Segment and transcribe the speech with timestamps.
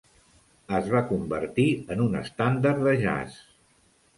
[0.77, 1.67] Es va convertir
[1.97, 3.41] en un estàndard de jazz.